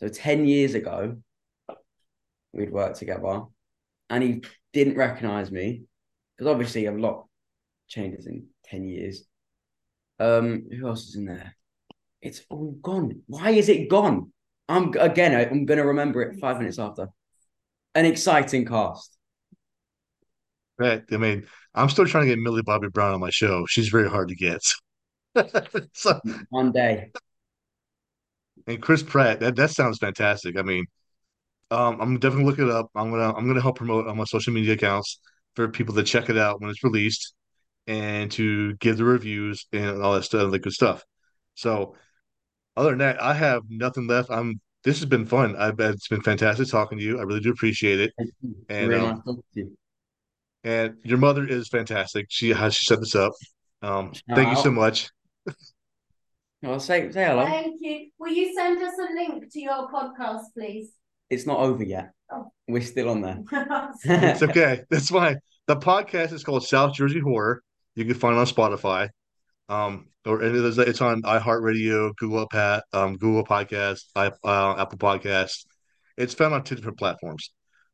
So 0.00 0.08
10 0.08 0.46
years 0.46 0.74
ago, 0.74 1.16
we'd 2.52 2.72
worked 2.72 2.98
together 2.98 3.42
and 4.10 4.22
he 4.22 4.42
didn't 4.72 4.96
recognize 4.96 5.50
me 5.50 5.82
because 6.36 6.50
obviously 6.50 6.86
a 6.86 6.92
lot 6.92 7.26
changes 7.88 8.26
in 8.26 8.46
10 8.64 8.84
years. 8.84 9.24
Um, 10.18 10.66
who 10.70 10.88
else 10.88 11.08
is 11.08 11.16
in 11.16 11.26
there? 11.26 11.56
It's 12.20 12.42
all 12.50 12.72
gone. 12.82 13.22
Why 13.26 13.50
is 13.50 13.68
it 13.68 13.88
gone? 13.88 14.32
I'm 14.68 14.94
again, 14.94 15.34
I'm 15.34 15.66
gonna 15.66 15.84
remember 15.84 16.22
it 16.22 16.38
five 16.40 16.58
minutes 16.58 16.78
after. 16.78 17.08
An 17.94 18.06
exciting 18.06 18.64
cast. 18.64 19.18
I 20.84 21.16
mean, 21.16 21.46
I'm 21.74 21.88
still 21.88 22.06
trying 22.06 22.24
to 22.24 22.30
get 22.34 22.38
Millie 22.38 22.62
Bobby 22.62 22.88
Brown 22.88 23.14
on 23.14 23.20
my 23.20 23.30
show. 23.30 23.66
She's 23.66 23.88
very 23.88 24.08
hard 24.08 24.28
to 24.28 24.34
get. 24.34 24.60
so, 25.94 26.20
One 26.50 26.72
day. 26.72 27.10
and 28.66 28.82
Chris 28.82 29.02
Pratt, 29.02 29.40
that, 29.40 29.56
that 29.56 29.70
sounds 29.70 29.98
fantastic. 29.98 30.58
I 30.58 30.62
mean, 30.62 30.84
um, 31.70 32.00
I'm 32.00 32.18
definitely 32.18 32.46
look 32.46 32.58
it 32.58 32.68
up. 32.68 32.90
I'm 32.94 33.10
gonna 33.10 33.32
I'm 33.34 33.46
gonna 33.46 33.62
help 33.62 33.76
promote 33.76 34.06
on 34.06 34.16
my 34.16 34.24
social 34.24 34.52
media 34.52 34.74
accounts 34.74 35.18
for 35.56 35.68
people 35.68 35.94
to 35.94 36.02
check 36.02 36.28
it 36.28 36.36
out 36.36 36.60
when 36.60 36.70
it's 36.70 36.84
released 36.84 37.34
and 37.86 38.30
to 38.32 38.74
give 38.76 38.98
the 38.98 39.04
reviews 39.04 39.66
and 39.72 40.02
all 40.02 40.14
that 40.14 40.24
stuff, 40.24 40.52
like 40.52 40.62
good 40.62 40.72
stuff. 40.72 41.02
So 41.54 41.96
other 42.76 42.90
than 42.90 42.98
that, 42.98 43.22
I 43.22 43.34
have 43.34 43.62
nothing 43.68 44.06
left. 44.06 44.30
I'm 44.30 44.60
this 44.84 44.98
has 45.00 45.08
been 45.08 45.26
fun. 45.26 45.56
I 45.56 45.70
bet 45.70 45.94
it's 45.94 46.08
been 46.08 46.22
fantastic 46.22 46.68
talking 46.68 46.98
to 46.98 47.04
you. 47.04 47.18
I 47.18 47.22
really 47.22 47.40
do 47.40 47.50
appreciate 47.50 48.00
it. 48.00 48.12
And 48.68 48.88
Really 48.88 49.06
um 49.06 49.14
nice 49.14 49.24
talking 49.24 49.42
to 49.54 49.60
you. 49.60 49.76
And 50.64 50.96
your 51.04 51.18
mother 51.18 51.46
is 51.46 51.68
fantastic. 51.68 52.26
She 52.28 52.50
has 52.50 52.74
she 52.74 52.86
set 52.86 53.00
this 53.00 53.14
up. 53.14 53.32
Um, 53.82 54.12
Shout 54.14 54.36
thank 54.36 54.50
you 54.50 54.62
so 54.62 54.70
much. 54.70 55.10
I'll 56.64 56.78
say 56.78 57.10
say 57.10 57.24
hello. 57.24 57.44
Thank 57.44 57.80
you. 57.80 58.10
Will 58.18 58.32
you 58.32 58.54
send 58.54 58.80
us 58.82 58.94
a 58.98 59.14
link 59.14 59.52
to 59.52 59.60
your 59.60 59.90
podcast, 59.90 60.44
please? 60.56 60.92
It's 61.28 61.46
not 61.46 61.58
over 61.58 61.82
yet. 61.82 62.12
Oh. 62.30 62.52
We're 62.68 62.82
still 62.82 63.10
on 63.10 63.20
there. 63.20 63.38
It's 64.04 64.42
okay. 64.42 64.82
That's 64.90 65.08
fine. 65.08 65.38
The 65.66 65.76
podcast 65.76 66.32
is 66.32 66.44
called 66.44 66.64
South 66.64 66.94
Jersey 66.94 67.20
Horror. 67.20 67.62
You 67.94 68.04
can 68.04 68.14
find 68.14 68.36
it 68.36 68.40
on 68.40 68.46
Spotify. 68.46 69.08
Um, 69.68 70.08
or 70.26 70.42
it 70.42 70.54
is, 70.54 70.78
it's 70.78 71.00
on 71.00 71.22
iHeartRadio, 71.22 72.14
Google 72.16 72.46
Pat, 72.48 72.84
um, 72.92 73.16
Google 73.16 73.44
Podcast, 73.44 74.04
I, 74.14 74.26
uh, 74.44 74.76
Apple 74.78 74.98
Podcasts. 74.98 75.64
It's 76.16 76.34
found 76.34 76.54
on 76.54 76.62
two 76.62 76.76
different 76.76 76.98
platforms. 76.98 77.50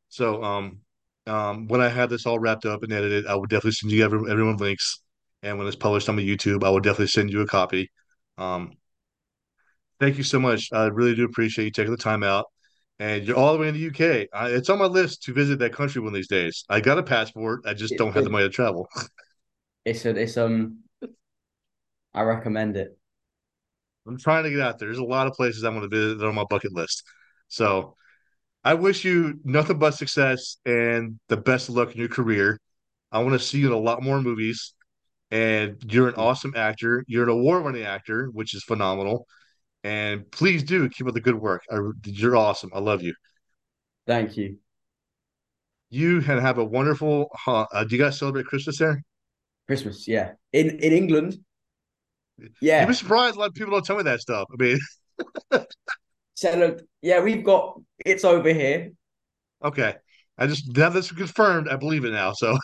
So, 0.09 0.43
um, 0.43 0.79
um, 1.29 1.67
when 1.67 1.81
I 1.81 1.89
have 1.89 2.09
this 2.09 2.25
all 2.25 2.39
wrapped 2.39 2.65
up 2.65 2.83
and 2.83 2.93
edited, 2.93 3.27
I 3.27 3.35
will 3.35 3.45
definitely 3.45 3.73
send 3.73 3.91
you 3.93 4.03
every, 4.03 4.31
everyone 4.31 4.57
links. 4.57 5.01
And 5.43 5.57
when 5.57 5.67
it's 5.67 5.75
published 5.77 6.09
on 6.09 6.15
my 6.17 6.21
YouTube, 6.23 6.63
I 6.63 6.69
will 6.69 6.81
definitely 6.81 7.07
send 7.07 7.31
you 7.31 7.41
a 7.41 7.47
copy. 7.47 7.89
Um, 8.37 8.73
thank 9.99 10.17
you 10.17 10.23
so 10.23 10.39
much. 10.39 10.69
I 10.71 10.85
really 10.87 11.15
do 11.15 11.25
appreciate 11.25 11.65
you 11.65 11.71
taking 11.71 11.91
the 11.91 11.97
time 11.97 12.23
out. 12.23 12.45
And 13.01 13.23
you're 13.25 13.37
all 13.37 13.53
the 13.53 13.59
way 13.59 13.69
in 13.69 13.73
the 13.73 13.79
UK. 13.79 14.27
I, 14.33 14.49
it's 14.49 14.69
on 14.69 14.77
my 14.79 14.85
list 14.85 15.23
to 15.23 15.33
visit 15.33 15.59
that 15.59 15.73
country 15.73 16.01
one 16.01 16.09
of 16.09 16.13
these 16.15 16.27
days. 16.27 16.65
I 16.69 16.81
got 16.81 16.97
a 16.97 17.03
passport. 17.03 17.61
I 17.65 17.73
just 17.73 17.95
It's 17.95 17.97
don't 17.97 18.11
have 18.13 18.25
the 18.25 18.29
money 18.29 18.43
to 18.45 18.49
travel. 18.49 18.89
It's 19.85 20.05
a, 20.05 20.15
it's 20.15 20.37
um 20.37 20.83
I 22.13 22.21
recommend 22.21 22.77
it. 22.77 22.99
I'm 24.07 24.17
trying 24.17 24.43
to 24.43 24.49
get 24.49 24.59
out 24.61 24.79
there. 24.79 24.87
There's 24.87 24.97
a 24.97 25.03
lot 25.03 25.27
of 25.27 25.33
places 25.33 25.63
I 25.63 25.69
want 25.69 25.83
to 25.83 25.95
visit 25.95 26.17
that 26.17 26.25
are 26.25 26.29
on 26.29 26.35
my 26.35 26.45
bucket 26.49 26.73
list. 26.73 27.03
So 27.47 27.95
I 28.69 28.75
wish 28.75 29.03
you 29.03 29.39
nothing 29.43 29.79
but 29.79 29.95
success 29.95 30.57
and 30.63 31.19
the 31.27 31.37
best 31.37 31.69
of 31.69 31.75
luck 31.75 31.91
in 31.91 31.97
your 31.97 32.07
career. 32.07 32.59
I 33.11 33.17
want 33.17 33.33
to 33.33 33.39
see 33.39 33.57
you 33.57 33.65
in 33.65 33.73
a 33.73 33.79
lot 33.79 34.03
more 34.03 34.21
movies. 34.21 34.75
And 35.31 35.81
you're 35.91 36.07
an 36.07 36.13
awesome 36.13 36.53
actor. 36.55 37.03
You're 37.07 37.23
an 37.23 37.29
award-winning 37.31 37.81
actor, 37.81 38.27
which 38.27 38.53
is 38.53 38.63
phenomenal. 38.63 39.25
And 39.83 40.29
please 40.29 40.61
do 40.61 40.87
keep 40.87 41.07
up 41.07 41.15
the 41.15 41.19
good 41.19 41.33
work. 41.33 41.63
I, 41.71 41.79
you're 42.05 42.37
awesome. 42.37 42.69
I 42.71 42.77
love 42.77 43.01
you. 43.01 43.15
Thank 44.05 44.37
you. 44.37 44.57
You 45.89 46.21
can 46.21 46.37
have 46.37 46.59
a 46.59 46.63
wonderful. 46.63 47.31
Uh, 47.47 47.65
do 47.85 47.95
you 47.95 47.99
guys 48.03 48.19
celebrate 48.19 48.45
Christmas 48.45 48.77
there? 48.77 49.01
Christmas, 49.65 50.07
yeah. 50.07 50.33
In 50.53 50.69
in 50.69 50.93
England, 50.93 51.39
yeah. 52.61 52.81
You'd 52.81 52.89
be 52.89 52.93
surprised. 52.93 53.35
A 53.35 53.39
lot 53.39 53.47
of 53.47 53.55
people 53.55 53.71
don't 53.71 53.83
tell 53.83 53.97
me 53.97 54.03
that 54.03 54.21
stuff. 54.21 54.47
I 54.53 54.63
mean, 54.63 54.79
So 56.39 56.55
look, 56.55 56.83
yeah, 57.01 57.19
we've 57.19 57.43
got 57.43 57.81
it's 58.05 58.23
over 58.23 58.53
here. 58.53 58.91
okay. 59.63 59.95
I 60.37 60.47
just 60.47 60.75
now 60.75 60.89
that's 60.89 61.11
confirmed. 61.11 61.67
I 61.67 61.75
believe 61.75 62.05
it 62.05 62.11
now. 62.11 62.33
So, 62.33 62.57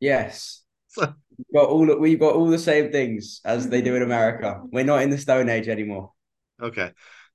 Yes. 0.00 0.62
so 0.88 1.12
We've 1.38 1.46
got 1.54 1.68
all 1.68 1.98
we've 1.98 2.20
got 2.20 2.34
all 2.34 2.46
the 2.48 2.58
same 2.58 2.90
things 2.92 3.40
as 3.44 3.68
they 3.68 3.82
do 3.82 3.94
in 3.96 4.02
America. 4.02 4.62
We're 4.70 4.84
not 4.84 5.02
in 5.02 5.10
the 5.10 5.18
Stone 5.18 5.48
Age 5.48 5.68
anymore. 5.68 6.12
Okay. 6.62 6.90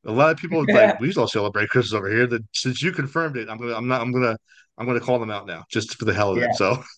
A 0.05 0.11
lot 0.11 0.31
of 0.31 0.37
people 0.37 0.65
like 0.71 0.95
we 0.99 1.13
all 1.13 1.27
celebrate 1.27 1.69
Christmas 1.69 1.93
over 1.93 2.09
here. 2.09 2.25
That 2.25 2.43
since 2.53 2.81
you 2.81 2.91
confirmed 2.91 3.37
it, 3.37 3.49
I'm 3.49 3.57
gonna 3.57 3.75
I'm 3.75 3.87
not 3.87 4.01
I'm 4.01 4.11
gonna 4.11 4.37
I'm 4.77 4.87
gonna 4.87 4.99
call 5.01 5.19
them 5.19 5.29
out 5.29 5.45
now 5.45 5.65
just 5.69 5.95
for 5.99 6.05
the 6.05 6.13
hell 6.13 6.31
of 6.31 6.37
Yeah. 6.39 6.45
it. 6.45 6.55
So 6.55 6.81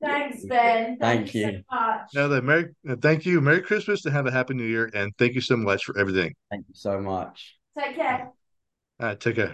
Thanks, 0.00 0.44
Ben. 0.44 0.96
Thank, 0.98 1.32
Thank 1.32 1.34
you. 1.34 1.46
you. 1.46 1.52
so 1.70 1.76
much. 1.76 2.00
now 2.14 2.28
that 2.28 2.44
Merry 2.44 2.68
uh, 2.88 2.94
thank 3.02 3.26
you, 3.26 3.40
Merry 3.40 3.60
Christmas 3.62 4.04
and 4.04 4.14
have 4.14 4.26
a 4.26 4.30
happy 4.30 4.54
New 4.54 4.64
Year, 4.64 4.88
and 4.94 5.12
thank 5.18 5.34
you 5.34 5.40
so 5.40 5.56
much 5.56 5.84
for 5.84 5.98
everything. 5.98 6.34
Thank 6.50 6.66
you 6.68 6.74
so 6.74 7.00
much. 7.00 7.58
Take 7.76 7.96
care. 7.96 8.32
Right, 9.00 9.18
take 9.20 9.36
care. 9.36 9.46